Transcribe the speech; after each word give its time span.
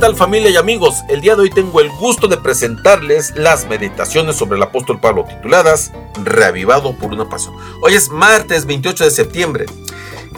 Tal 0.00 0.16
familia 0.16 0.48
y 0.48 0.56
amigos? 0.56 1.04
El 1.10 1.20
día 1.20 1.36
de 1.36 1.42
hoy 1.42 1.50
tengo 1.50 1.78
el 1.78 1.90
gusto 1.90 2.26
de 2.26 2.38
presentarles 2.38 3.34
las 3.36 3.68
meditaciones 3.68 4.34
sobre 4.34 4.56
el 4.56 4.62
apóstol 4.62 4.98
Pablo 4.98 5.26
tituladas 5.28 5.92
Reavivado 6.24 6.96
por 6.96 7.12
una 7.12 7.28
pasión. 7.28 7.54
Hoy 7.82 7.92
es 7.92 8.08
martes 8.08 8.64
28 8.64 9.04
de 9.04 9.10
septiembre 9.10 9.66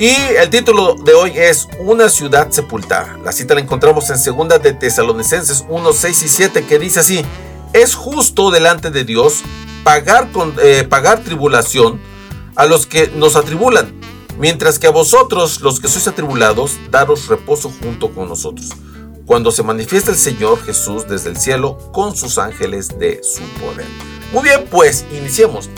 y 0.01 0.11
el 0.11 0.51
título 0.51 0.97
de 1.05 1.15
hoy 1.15 1.33
es 1.37 1.69
Una 1.79 2.09
ciudad 2.09 2.51
sepultada. 2.51 3.17
La 3.25 3.31
cita 3.31 3.55
la 3.55 3.61
encontramos 3.61 4.11
en 4.11 4.19
segunda 4.19 4.59
de 4.59 4.73
Tesalonicenses 4.73 5.65
1, 5.69 5.93
6 5.93 6.23
y 6.25 6.29
7 6.29 6.67
que 6.67 6.81
dice 6.81 6.99
así, 6.99 7.25
es 7.73 7.95
justo 7.95 8.51
delante 8.51 8.91
de 8.91 9.05
Dios 9.05 9.43
pagar, 9.85 10.33
con, 10.33 10.57
eh, 10.61 10.85
pagar 10.89 11.21
tribulación 11.21 12.01
a 12.57 12.67
los 12.67 12.87
que 12.87 13.13
nos 13.15 13.37
atribulan, 13.37 13.95
mientras 14.39 14.81
que 14.81 14.89
a 14.89 14.91
vosotros 14.91 15.61
los 15.61 15.79
que 15.79 15.87
sois 15.87 16.09
atribulados, 16.09 16.79
daros 16.91 17.29
reposo 17.29 17.73
junto 17.81 18.11
con 18.11 18.29
nosotros 18.29 18.71
cuando 19.27 19.51
se 19.51 19.63
manifiesta 19.63 20.11
el 20.11 20.17
Señor 20.17 20.63
Jesús 20.63 21.07
desde 21.09 21.31
el 21.31 21.37
cielo 21.37 21.79
con 21.93 22.17
sus 22.17 22.39
ángeles 22.39 22.89
de 22.99 23.21
su 23.23 23.43
poder. 23.61 23.87
Muy 24.33 24.45
bien, 24.45 24.65
pues 24.71 25.05
iniciemos. 25.13 25.69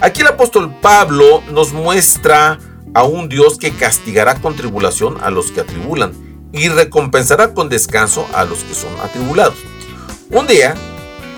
Aquí 0.00 0.20
el 0.20 0.28
apóstol 0.28 0.74
Pablo 0.80 1.42
nos 1.50 1.72
muestra 1.72 2.58
a 2.94 3.04
un 3.04 3.28
Dios 3.28 3.58
que 3.58 3.72
castigará 3.72 4.40
con 4.40 4.56
tribulación 4.56 5.18
a 5.22 5.30
los 5.30 5.50
que 5.50 5.60
atribulan 5.60 6.12
y 6.52 6.68
recompensará 6.68 7.54
con 7.54 7.68
descanso 7.68 8.26
a 8.34 8.44
los 8.44 8.60
que 8.60 8.74
son 8.74 8.90
atribulados. 9.02 9.56
Un 10.30 10.46
día, 10.46 10.74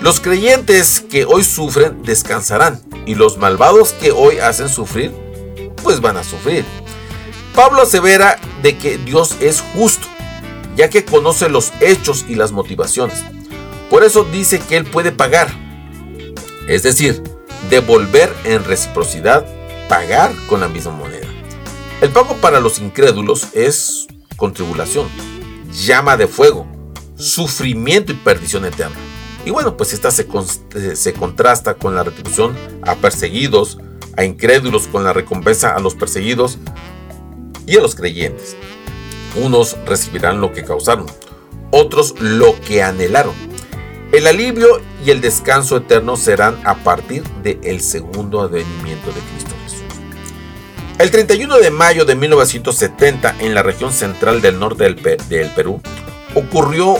los 0.01 0.19
creyentes 0.19 1.01
que 1.01 1.25
hoy 1.25 1.43
sufren 1.43 2.03
descansarán 2.03 2.81
y 3.05 3.15
los 3.15 3.37
malvados 3.37 3.93
que 3.93 4.11
hoy 4.11 4.37
hacen 4.39 4.69
sufrir, 4.69 5.13
pues 5.83 5.99
van 5.99 6.17
a 6.17 6.23
sufrir. 6.23 6.63
Pablo 7.55 7.81
asevera 7.81 8.37
de 8.61 8.77
que 8.77 8.97
Dios 8.97 9.35
es 9.41 9.61
justo 9.73 10.07
ya 10.79 10.89
que 10.89 11.03
conoce 11.03 11.49
los 11.49 11.73
hechos 11.81 12.23
y 12.29 12.35
las 12.35 12.53
motivaciones. 12.53 13.21
Por 13.89 14.05
eso 14.05 14.23
dice 14.23 14.59
que 14.61 14.77
Él 14.77 14.85
puede 14.85 15.11
pagar, 15.11 15.49
es 16.69 16.83
decir, 16.83 17.21
devolver 17.69 18.33
en 18.45 18.63
reciprocidad, 18.63 19.45
pagar 19.89 20.31
con 20.47 20.61
la 20.61 20.69
misma 20.69 20.93
moneda. 20.93 21.27
El 21.99 22.11
pago 22.11 22.33
para 22.37 22.61
los 22.61 22.79
incrédulos 22.79 23.47
es 23.53 24.07
contribulación, 24.37 25.09
llama 25.73 26.15
de 26.15 26.27
fuego, 26.27 26.65
sufrimiento 27.17 28.13
y 28.13 28.15
perdición 28.15 28.63
eterna. 28.63 28.95
Y 29.45 29.49
bueno, 29.49 29.75
pues 29.75 29.91
esta 29.91 30.11
se, 30.11 30.25
se 30.95 31.13
contrasta 31.13 31.73
con 31.73 31.93
la 31.93 32.03
retribución 32.03 32.55
a 32.83 32.95
perseguidos, 32.95 33.79
a 34.15 34.23
incrédulos, 34.23 34.87
con 34.87 35.03
la 35.03 35.11
recompensa 35.11 35.75
a 35.75 35.79
los 35.81 35.95
perseguidos 35.95 36.57
y 37.67 37.75
a 37.75 37.81
los 37.81 37.95
creyentes. 37.95 38.55
Unos 39.35 39.77
recibirán 39.85 40.41
lo 40.41 40.51
que 40.51 40.63
causaron, 40.63 41.05
otros 41.71 42.15
lo 42.19 42.59
que 42.61 42.83
anhelaron. 42.83 43.33
El 44.11 44.25
alivio 44.25 44.81
y 45.05 45.11
el 45.11 45.21
descanso 45.21 45.77
eterno 45.77 46.17
serán 46.17 46.59
a 46.63 46.75
partir 46.75 47.23
del 47.43 47.79
segundo 47.81 48.41
advenimiento 48.41 49.07
de 49.11 49.21
Cristo 49.21 49.55
Jesús. 49.63 49.83
El 50.97 51.11
31 51.11 51.59
de 51.59 51.69
mayo 51.69 52.05
de 52.05 52.15
1970, 52.15 53.35
en 53.39 53.53
la 53.53 53.61
región 53.61 53.93
central 53.93 54.41
del 54.41 54.59
norte 54.59 54.83
del, 54.83 55.49
Perú, 55.51 55.79
ocurrió 56.33 56.97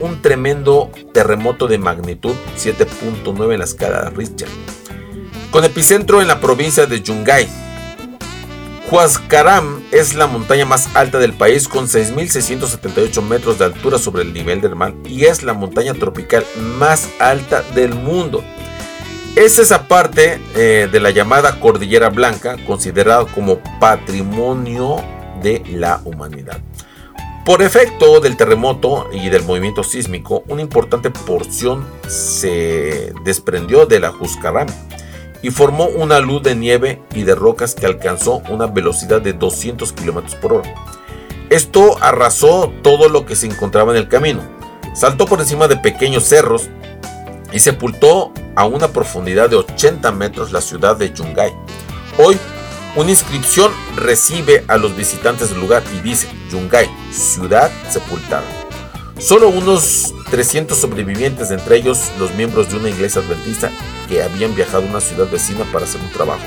un 0.00 0.20
tremendo 0.20 0.90
terremoto 1.14 1.68
de 1.68 1.78
magnitud 1.78 2.34
7.9 2.56 3.52
en 3.52 3.58
la 3.58 3.64
escala 3.64 4.02
de 4.04 4.10
Richter, 4.10 4.48
con 5.50 5.64
epicentro 5.64 6.20
en 6.20 6.28
la 6.28 6.40
provincia 6.40 6.84
de 6.84 7.00
Yungay, 7.00 7.48
Huascaram 8.90 9.81
es 9.92 10.14
la 10.14 10.26
montaña 10.26 10.64
más 10.64 10.88
alta 10.96 11.18
del 11.18 11.34
país 11.34 11.68
con 11.68 11.86
6.678 11.86 13.22
metros 13.22 13.58
de 13.58 13.66
altura 13.66 13.98
sobre 13.98 14.22
el 14.22 14.32
nivel 14.32 14.62
del 14.62 14.74
mar 14.74 14.94
y 15.04 15.26
es 15.26 15.42
la 15.42 15.52
montaña 15.52 15.92
tropical 15.92 16.44
más 16.78 17.08
alta 17.20 17.62
del 17.74 17.94
mundo. 17.94 18.42
Es 19.36 19.58
esa 19.58 19.86
parte 19.88 20.40
eh, 20.56 20.88
de 20.90 21.00
la 21.00 21.10
llamada 21.10 21.60
Cordillera 21.60 22.08
Blanca 22.08 22.56
considerada 22.66 23.26
como 23.26 23.58
patrimonio 23.78 24.96
de 25.42 25.62
la 25.70 26.00
humanidad. 26.04 26.58
Por 27.44 27.60
efecto 27.60 28.20
del 28.20 28.36
terremoto 28.36 29.10
y 29.12 29.28
del 29.28 29.42
movimiento 29.42 29.82
sísmico, 29.82 30.42
una 30.48 30.62
importante 30.62 31.10
porción 31.10 31.84
se 32.06 33.12
desprendió 33.24 33.84
de 33.84 34.00
la 34.00 34.10
Huascaram 34.10 34.68
y 35.42 35.50
formó 35.50 35.86
una 35.86 36.20
luz 36.20 36.42
de 36.42 36.54
nieve 36.54 37.02
y 37.14 37.24
de 37.24 37.34
rocas 37.34 37.74
que 37.74 37.86
alcanzó 37.86 38.42
una 38.48 38.66
velocidad 38.66 39.20
de 39.20 39.32
200 39.32 39.92
km 39.92 40.36
por 40.40 40.54
hora. 40.54 40.74
Esto 41.50 41.98
arrasó 42.00 42.72
todo 42.82 43.08
lo 43.08 43.26
que 43.26 43.36
se 43.36 43.46
encontraba 43.46 43.92
en 43.92 43.98
el 43.98 44.08
camino, 44.08 44.40
saltó 44.94 45.26
por 45.26 45.40
encima 45.40 45.68
de 45.68 45.76
pequeños 45.76 46.24
cerros 46.24 46.70
y 47.52 47.58
sepultó 47.58 48.32
a 48.54 48.64
una 48.64 48.88
profundidad 48.88 49.50
de 49.50 49.56
80 49.56 50.12
metros 50.12 50.52
la 50.52 50.60
ciudad 50.60 50.96
de 50.96 51.12
Yungay. 51.12 51.52
Hoy, 52.18 52.38
una 52.96 53.10
inscripción 53.10 53.72
recibe 53.96 54.64
a 54.68 54.76
los 54.76 54.96
visitantes 54.96 55.50
del 55.50 55.60
lugar 55.60 55.82
y 55.94 56.00
dice 56.00 56.28
Yungay, 56.50 56.88
ciudad 57.10 57.70
sepultada. 57.90 58.44
Solo 59.18 59.48
unos 59.48 60.14
300 60.32 60.78
sobrevivientes, 60.78 61.50
entre 61.50 61.76
ellos 61.76 62.10
los 62.18 62.34
miembros 62.34 62.70
de 62.70 62.78
una 62.78 62.88
iglesia 62.88 63.20
adventista 63.20 63.70
que 64.08 64.22
habían 64.22 64.54
viajado 64.54 64.84
a 64.84 64.86
una 64.86 65.00
ciudad 65.02 65.28
vecina 65.30 65.66
para 65.70 65.84
hacer 65.84 66.00
un 66.00 66.10
trabajo 66.10 66.40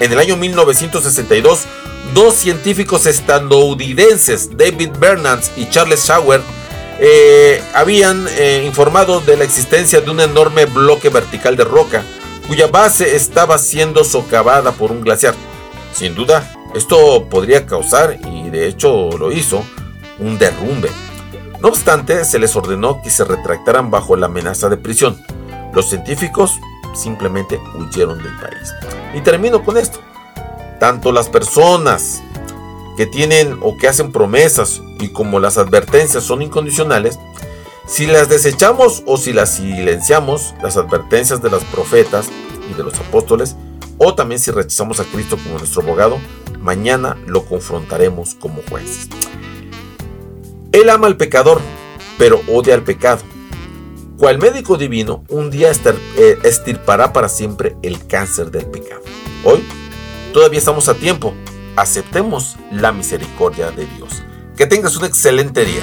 En 0.00 0.10
el 0.10 0.18
año 0.18 0.34
1962, 0.38 1.66
dos 2.14 2.34
científicos 2.34 3.04
estadounidenses, 3.04 4.56
David 4.56 4.92
Bernards 4.98 5.50
y 5.58 5.68
Charles 5.68 6.06
Schauer, 6.06 6.40
eh, 7.00 7.62
habían 7.74 8.26
eh, 8.38 8.62
informado 8.64 9.20
de 9.20 9.36
la 9.36 9.44
existencia 9.44 10.00
de 10.00 10.10
un 10.10 10.20
enorme 10.20 10.64
bloque 10.64 11.10
vertical 11.10 11.56
de 11.56 11.64
roca 11.64 12.02
cuya 12.48 12.66
base 12.68 13.14
estaba 13.14 13.58
siendo 13.58 14.04
socavada 14.04 14.72
por 14.72 14.90
un 14.90 15.02
glaciar. 15.02 15.34
Sin 15.92 16.14
duda, 16.14 16.50
esto 16.74 17.28
podría 17.28 17.66
causar, 17.66 18.18
y 18.26 18.48
de 18.48 18.68
hecho 18.68 19.10
lo 19.18 19.32
hizo, 19.32 19.62
un 20.18 20.38
derrumbe. 20.38 20.88
No 21.64 21.70
obstante, 21.70 22.26
se 22.26 22.38
les 22.38 22.54
ordenó 22.56 23.00
que 23.00 23.08
se 23.08 23.24
retractaran 23.24 23.90
bajo 23.90 24.16
la 24.16 24.26
amenaza 24.26 24.68
de 24.68 24.76
prisión. 24.76 25.18
Los 25.72 25.88
científicos 25.88 26.60
simplemente 26.94 27.58
huyeron 27.78 28.18
del 28.18 28.36
país. 28.36 28.74
Y 29.14 29.22
termino 29.22 29.64
con 29.64 29.78
esto. 29.78 29.98
Tanto 30.78 31.10
las 31.10 31.30
personas 31.30 32.22
que 32.98 33.06
tienen 33.06 33.56
o 33.62 33.78
que 33.78 33.88
hacen 33.88 34.12
promesas 34.12 34.82
y 35.00 35.08
como 35.08 35.40
las 35.40 35.56
advertencias 35.56 36.22
son 36.24 36.42
incondicionales, 36.42 37.18
si 37.86 38.06
las 38.06 38.28
desechamos 38.28 39.02
o 39.06 39.16
si 39.16 39.32
las 39.32 39.54
silenciamos, 39.54 40.54
las 40.62 40.76
advertencias 40.76 41.40
de 41.40 41.48
los 41.48 41.64
profetas 41.64 42.28
y 42.70 42.74
de 42.74 42.84
los 42.84 43.00
apóstoles, 43.00 43.56
o 43.96 44.14
también 44.14 44.38
si 44.38 44.50
rechazamos 44.50 45.00
a 45.00 45.04
Cristo 45.04 45.38
como 45.42 45.58
nuestro 45.58 45.80
abogado, 45.80 46.18
mañana 46.60 47.16
lo 47.24 47.46
confrontaremos 47.46 48.34
como 48.34 48.60
jueces. 48.68 49.08
Él 50.74 50.90
ama 50.90 51.06
al 51.06 51.16
pecador, 51.16 51.62
pero 52.18 52.42
odia 52.48 52.74
al 52.74 52.82
pecado 52.82 53.22
cual 54.16 54.38
médico 54.38 54.76
divino 54.76 55.24
un 55.28 55.50
día 55.50 55.70
eh, 55.70 56.38
estirpará 56.44 57.12
para 57.12 57.28
siempre 57.28 57.76
el 57.82 58.06
cáncer 58.06 58.50
del 58.50 58.66
pecado. 58.66 59.02
Hoy 59.44 59.62
todavía 60.32 60.58
estamos 60.58 60.88
a 60.88 60.94
tiempo. 60.94 61.34
Aceptemos 61.76 62.56
la 62.70 62.92
misericordia 62.92 63.70
de 63.70 63.86
Dios. 63.86 64.22
Que 64.56 64.66
tengas 64.66 64.96
un 64.96 65.04
excelente 65.04 65.64
día. 65.64 65.82